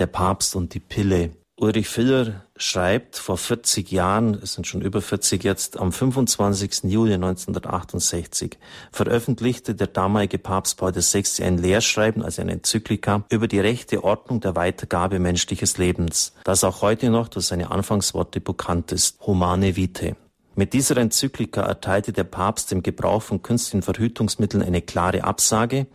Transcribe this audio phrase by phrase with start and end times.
[0.00, 1.32] Der Papst und die Pille.
[1.56, 6.84] Ulrich Filler schreibt vor 40 Jahren, es sind schon über 40 jetzt, am 25.
[6.84, 8.56] Juli 1968
[8.92, 11.44] veröffentlichte der damalige Papst Paul VI.
[11.44, 16.80] ein Lehrschreiben, also eine Enzyklika, über die rechte Ordnung der Weitergabe menschliches Lebens, das auch
[16.80, 20.16] heute noch durch seine Anfangsworte bekannt ist, Humane Vitae.
[20.54, 25.86] Mit dieser Enzyklika erteilte der Papst dem Gebrauch von künstlichen Verhütungsmitteln eine klare Absage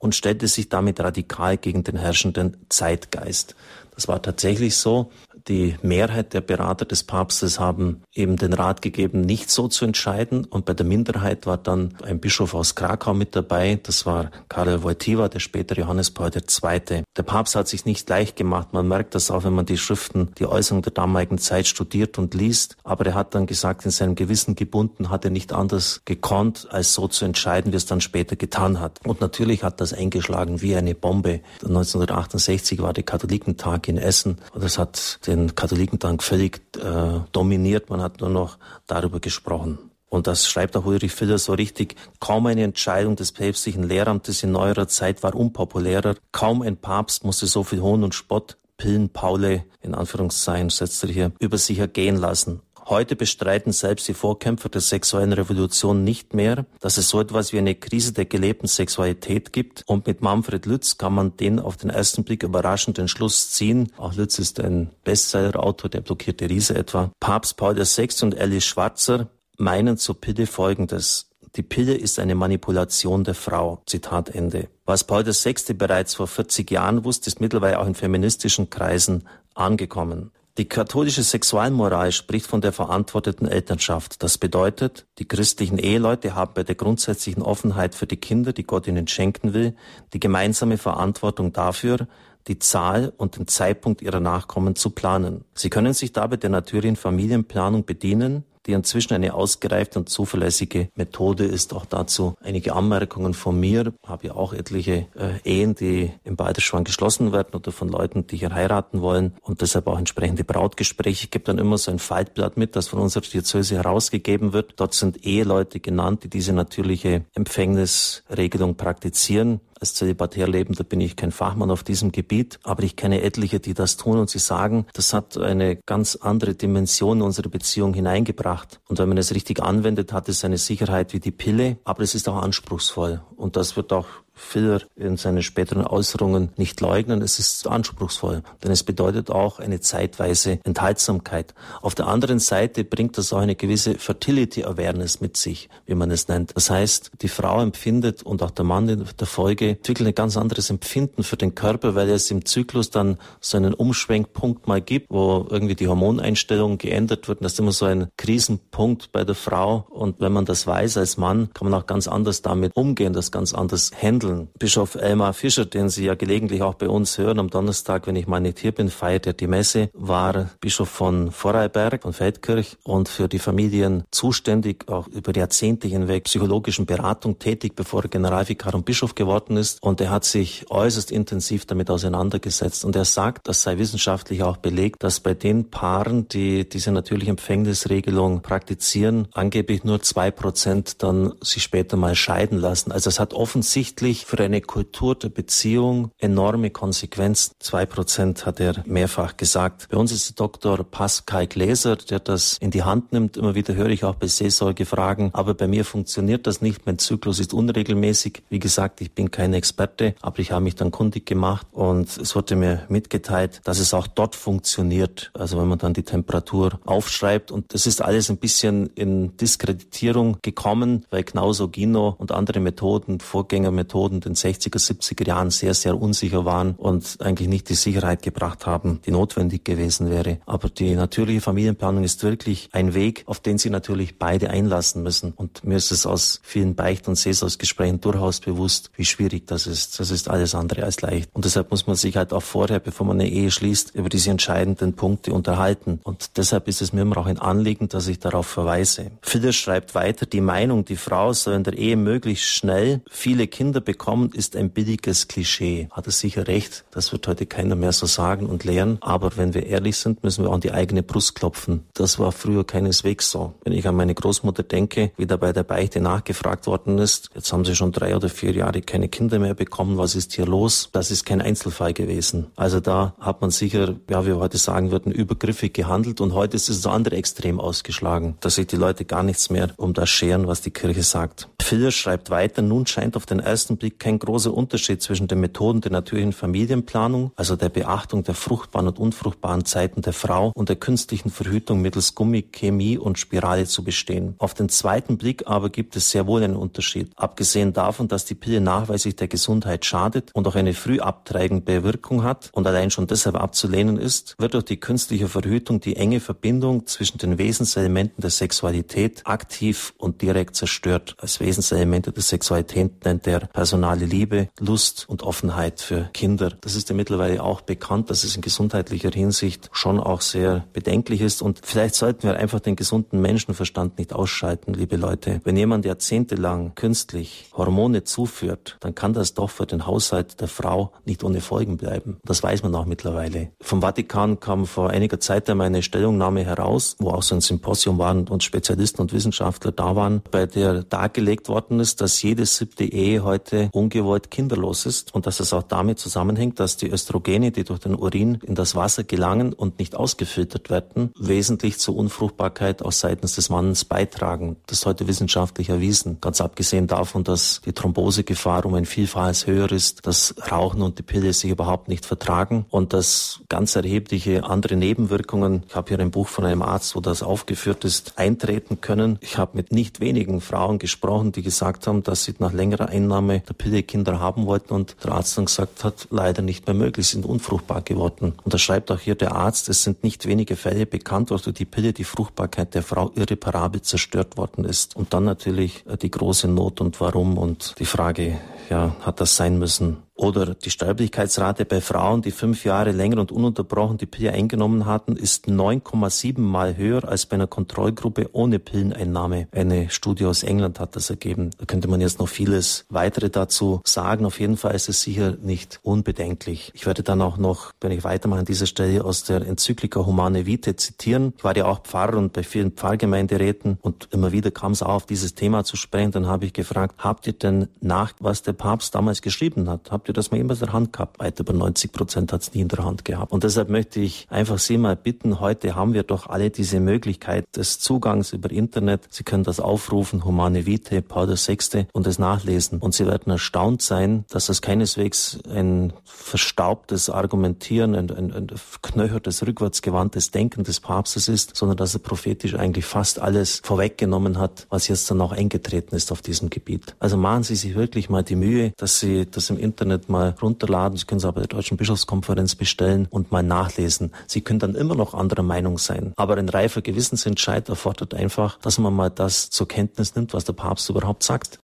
[0.00, 3.54] und stellte sich damit radikal gegen den herrschenden Zeitgeist.
[3.94, 5.12] Das war tatsächlich so.
[5.48, 10.44] Die Mehrheit der Berater des Papstes haben eben den Rat gegeben, nicht so zu entscheiden.
[10.44, 13.78] Und bei der Minderheit war dann ein Bischof aus Krakau mit dabei.
[13.82, 17.02] Das war Karel Wojtyła, der spätere Johannes Paul II.
[17.16, 18.72] Der Papst hat sich nicht leicht gemacht.
[18.72, 22.34] Man merkt das auch, wenn man die Schriften, die Äußerungen der damaligen Zeit studiert und
[22.34, 22.76] liest.
[22.84, 26.94] Aber er hat dann gesagt, in seinem Gewissen gebunden, hat er nicht anders gekonnt, als
[26.94, 29.00] so zu entscheiden, wie es dann später getan hat.
[29.06, 31.40] Und natürlich hat das eingeschlagen wie eine Bombe.
[31.62, 34.38] 1968 war der Katholikentag in Essen.
[34.52, 37.88] Und das hat den Katholikentag völlig äh, dominiert.
[37.88, 39.78] Man hat nur noch darüber gesprochen.
[40.08, 41.94] Und das schreibt auch Ulrich Filler so richtig.
[42.18, 46.16] Kaum eine Entscheidung des päpstlichen Lehramtes in neuerer Zeit war unpopulärer.
[46.32, 51.10] Kaum ein Papst musste so viel Hohn und Spott, Pillen, Paule, in Anführungszeichen setzt er
[51.10, 52.60] hier, über sich ergehen lassen.
[52.90, 57.58] Heute bestreiten selbst die Vorkämpfer der sexuellen Revolution nicht mehr, dass es so etwas wie
[57.58, 59.84] eine Krise der gelebten Sexualität gibt.
[59.86, 63.92] Und mit Manfred Lütz kann man den auf den ersten Blick überraschenden Schluss ziehen.
[63.96, 67.12] Auch Lütz ist ein Bestsellerautor, der blockierte Riese etwa.
[67.20, 68.08] Papst Paul VI.
[68.22, 71.30] und Alice Schwarzer meinen zur Pille Folgendes.
[71.54, 73.82] Die Pille ist eine Manipulation der Frau.
[73.86, 74.68] Zitat Ende.
[74.84, 75.74] Was Paul VI.
[75.74, 80.32] bereits vor 40 Jahren wusste, ist mittlerweile auch in feministischen Kreisen angekommen.
[80.58, 84.22] Die katholische Sexualmoral spricht von der verantworteten Elternschaft.
[84.22, 88.88] Das bedeutet, die christlichen Eheleute haben bei der grundsätzlichen Offenheit für die Kinder, die Gott
[88.88, 89.76] ihnen schenken will,
[90.12, 92.08] die gemeinsame Verantwortung dafür,
[92.48, 95.44] die Zahl und den Zeitpunkt ihrer Nachkommen zu planen.
[95.54, 101.44] Sie können sich dabei der natürlichen Familienplanung bedienen, die inzwischen eine ausgereifte und zuverlässige Methode
[101.44, 101.74] ist.
[101.74, 103.92] Auch dazu einige Anmerkungen von mir.
[104.02, 108.28] Ich habe ja auch etliche äh, Ehen, die im Balderschwang geschlossen werden oder von Leuten,
[108.28, 111.24] die hier heiraten wollen und deshalb auch entsprechende Brautgespräche.
[111.24, 114.74] Ich gebe dann immer so ein Faltblatt mit, das von unserer Diözese herausgegeben wird.
[114.76, 121.32] Dort sind Eheleute genannt, die diese natürliche Empfängnisregelung praktizieren als zölibatär Lebender bin ich kein
[121.32, 125.14] Fachmann auf diesem Gebiet, aber ich kenne etliche, die das tun und sie sagen, das
[125.14, 128.80] hat eine ganz andere Dimension in unsere Beziehung hineingebracht.
[128.88, 132.14] Und wenn man es richtig anwendet, hat es eine Sicherheit wie die Pille, aber es
[132.14, 133.22] ist auch anspruchsvoll.
[133.36, 134.06] Und das wird auch
[134.40, 137.22] Filler in seinen späteren Äußerungen nicht leugnen.
[137.22, 141.54] Es ist anspruchsvoll, denn es bedeutet auch eine zeitweise Enthaltsamkeit.
[141.82, 146.10] Auf der anderen Seite bringt das auch eine gewisse Fertility Awareness mit sich, wie man
[146.10, 146.56] es nennt.
[146.56, 150.36] Das heißt, die Frau empfindet und auch der Mann in der Folge entwickelt ein ganz
[150.36, 155.10] anderes Empfinden für den Körper, weil es im Zyklus dann so einen Umschwenkpunkt mal gibt,
[155.10, 157.44] wo irgendwie die Hormoneinstellung geändert wird.
[157.44, 159.86] Das ist immer so ein Krisenpunkt bei der Frau.
[159.90, 163.30] Und wenn man das weiß als Mann, kann man auch ganz anders damit umgehen, das
[163.30, 164.48] ganz anders handeln handeln.
[164.58, 168.26] Bischof Elmar Fischer, den Sie ja gelegentlich auch bei uns hören, am Donnerstag, wenn ich
[168.26, 173.08] mal nicht hier bin, feiert er die Messe, war Bischof von Vorarlberg, von Feldkirch und
[173.08, 178.84] für die Familien zuständig, auch über Jahrzehnte hinweg psychologischen Beratung tätig, bevor er Generalvikar und
[178.84, 179.82] Bischof geworden ist.
[179.82, 182.84] Und er hat sich äußerst intensiv damit auseinandergesetzt.
[182.84, 187.30] Und er sagt, das sei wissenschaftlich auch belegt, dass bei den Paaren, die diese natürliche
[187.30, 192.92] Empfängnisregelung praktizieren, angeblich nur zwei Prozent dann sich später mal scheiden lassen.
[192.92, 197.52] Also es hat offensichtlich natürlich für eine Kultur der Beziehung enorme Konsequenzen.
[197.58, 199.88] Zwei Prozent hat er mehrfach gesagt.
[199.90, 200.84] Bei uns ist Dr.
[200.84, 203.36] Pascal Gläser, der das in die Hand nimmt.
[203.36, 206.86] Immer wieder höre ich auch bei Seelsorgefragen, aber bei mir funktioniert das nicht.
[206.86, 208.42] Mein Zyklus ist unregelmäßig.
[208.48, 212.34] Wie gesagt, ich bin kein Experte, aber ich habe mich dann kundig gemacht und es
[212.34, 215.30] wurde mir mitgeteilt, dass es auch dort funktioniert.
[215.34, 220.38] Also wenn man dann die Temperatur aufschreibt und das ist alles ein bisschen in Diskreditierung
[220.42, 226.44] gekommen, weil Knausogino und andere Methoden, Vorgängermethoden Methoden den 60er, 70er Jahren sehr, sehr unsicher
[226.44, 230.38] waren und eigentlich nicht die Sicherheit gebracht haben, die notwendig gewesen wäre.
[230.46, 235.32] Aber die natürliche Familienplanung ist wirklich ein Weg, auf den sie natürlich beide einlassen müssen.
[235.32, 240.00] Und mir ist es aus vielen Beicht- und Seelsorgsgesprächen durchaus bewusst, wie schwierig das ist.
[240.00, 241.28] Das ist alles andere als leicht.
[241.34, 244.30] Und deshalb muss man sich halt auch vorher, bevor man eine Ehe schließt, über diese
[244.30, 246.00] entscheidenden Punkte unterhalten.
[246.04, 249.10] Und deshalb ist es mir immer auch ein Anliegen, dass ich darauf verweise.
[249.20, 253.80] Philipp schreibt weiter, die Meinung, die Frau soll in der Ehe möglichst schnell viele Kinder
[253.90, 255.88] bekommen, ist ein billiges Klischee.
[255.90, 256.84] Hat er sicher recht.
[256.92, 258.98] Das wird heute keiner mehr so sagen und lehren.
[259.00, 261.84] Aber wenn wir ehrlich sind, müssen wir an die eigene Brust klopfen.
[261.94, 263.54] Das war früher keineswegs so.
[263.64, 267.52] Wenn ich an meine Großmutter denke, wie da bei der Beichte nachgefragt worden ist, jetzt
[267.52, 270.90] haben sie schon drei oder vier Jahre keine Kinder mehr bekommen, was ist hier los?
[270.92, 272.46] Das ist kein Einzelfall gewesen.
[272.54, 276.54] Also da hat man sicher, ja, wie wir heute sagen würden, übergriffig gehandelt und heute
[276.54, 280.08] ist es das andere Extrem ausgeschlagen, dass sich die Leute gar nichts mehr um das
[280.10, 281.48] scheren, was die Kirche sagt.
[281.70, 285.80] Filler schreibt weiter, nun scheint auf den ersten Blick kein großer Unterschied zwischen den Methoden
[285.80, 290.74] der natürlichen Familienplanung, also der Beachtung der fruchtbaren und unfruchtbaren Zeiten der Frau und der
[290.74, 294.34] künstlichen Verhütung mittels Gummi, Chemie und Spirale zu bestehen.
[294.38, 297.12] Auf den zweiten Blick aber gibt es sehr wohl einen Unterschied.
[297.14, 302.24] Abgesehen davon, dass die Pille nachweislich der Gesundheit schadet und auch eine früh abtreibende Wirkung
[302.24, 306.88] hat und allein schon deshalb abzulehnen ist, wird durch die künstliche Verhütung die enge Verbindung
[306.88, 311.14] zwischen den Wesenselementen der Sexualität aktiv und direkt zerstört.
[311.18, 316.54] Als Wesenselemente der Sexualität nennt er personale Liebe, Lust und Offenheit für Kinder.
[316.62, 321.20] Das ist ja mittlerweile auch bekannt, dass es in gesundheitlicher Hinsicht schon auch sehr bedenklich
[321.20, 325.42] ist und vielleicht sollten wir einfach den gesunden Menschenverstand nicht ausschalten, liebe Leute.
[325.44, 330.92] Wenn jemand jahrzehntelang künstlich Hormone zuführt, dann kann das doch für den Haushalt der Frau
[331.04, 332.20] nicht ohne Folgen bleiben.
[332.24, 333.50] Das weiß man auch mittlerweile.
[333.60, 337.98] Vom Vatikan kam vor einiger Zeit einmal eine Stellungnahme heraus, wo auch so ein Symposium
[337.98, 342.84] waren und Spezialisten und Wissenschaftler da waren, bei der dargelegt worden ist, dass jede siebte
[342.84, 347.64] Ehe heute ungewollt kinderlos ist und dass es auch damit zusammenhängt, dass die Östrogene, die
[347.64, 352.92] durch den Urin in das Wasser gelangen und nicht ausgefiltert werden, wesentlich zur Unfruchtbarkeit auch
[352.92, 354.56] seitens des Mannes beitragen.
[354.66, 356.18] Das ist heute wissenschaftlich erwiesen.
[356.22, 361.02] Ganz abgesehen davon, dass die Thrombosegefahr um ein Vielfaches höher ist, dass Rauchen und die
[361.02, 366.10] Pille sich überhaupt nicht vertragen und dass ganz erhebliche andere Nebenwirkungen, ich habe hier ein
[366.10, 369.18] Buch von einem Arzt, wo das aufgeführt ist, eintreten können.
[369.20, 373.40] Ich habe mit nicht wenigen Frauen gesprochen, die gesagt haben, dass sie nach längerer Einnahme
[373.40, 377.08] der Pille Kinder haben wollten und der Arzt dann gesagt hat, leider nicht mehr möglich,
[377.08, 378.34] sind unfruchtbar geworden.
[378.44, 381.56] Und da schreibt auch hier der Arzt, es sind nicht wenige Fälle bekannt, wo durch
[381.56, 384.96] die Pille die Fruchtbarkeit der Frau irreparabel zerstört worden ist.
[384.96, 388.38] Und dann natürlich die große Not und warum und die Frage,
[388.68, 389.98] ja, hat das sein müssen?
[390.20, 395.16] Oder die Sterblichkeitsrate bei Frauen, die fünf Jahre länger und ununterbrochen die Pille eingenommen hatten,
[395.16, 399.48] ist 9,7 mal höher als bei einer Kontrollgruppe ohne Pilleneinnahme.
[399.50, 401.52] Eine Studie aus England hat das ergeben.
[401.56, 404.26] Da könnte man jetzt noch vieles weitere dazu sagen.
[404.26, 406.70] Auf jeden Fall ist es sicher nicht unbedenklich.
[406.74, 410.44] Ich werde dann auch noch, wenn ich weitermache an dieser Stelle, aus der Enzyklika Humane
[410.44, 411.32] Vitae zitieren.
[411.38, 415.06] Ich war ja auch Pfarrer und bei vielen Pfarrgemeinderäten und immer wieder kam es auf
[415.06, 416.10] dieses Thema zu sprechen.
[416.10, 419.90] Dann habe ich gefragt, habt ihr denn nach, was der Papst damals geschrieben hat?
[419.90, 421.18] Habt ihr das mal jemals in der Hand gehabt?
[421.18, 423.32] Weit über 90 Prozent hat es nie in der Hand gehabt.
[423.32, 427.44] Und deshalb möchte ich einfach Sie mal bitten, heute haben wir doch alle diese Möglichkeit
[427.56, 429.02] des Zugangs über Internet.
[429.10, 431.86] Sie können das aufrufen, Humane Vitae, Paul VI.
[431.92, 432.78] und es nachlesen.
[432.78, 438.46] Und Sie werden erstaunt sein, dass das keineswegs ein verstaubtes Argumentieren, ein, ein, ein
[438.82, 444.66] knöchertes, rückwärtsgewandtes Denken des Papstes ist, sondern dass er prophetisch eigentlich fast alles vorweggenommen hat,
[444.70, 446.96] was jetzt dann auch eingetreten ist auf diesem Gebiet.
[446.98, 449.58] Also machen Sie sich wirklich mal die Mühe, dass Sie das im
[450.00, 450.96] Internet mal runterladen.
[450.96, 454.12] Sie können es aber der Deutschen Bischofskonferenz bestellen und mal nachlesen.
[454.26, 456.12] Sie können dann immer noch anderer Meinung sein.
[456.16, 460.52] Aber ein reifer Gewissensentscheid erfordert einfach, dass man mal das zur Kenntnis nimmt, was der
[460.52, 461.58] Papst überhaupt sagt.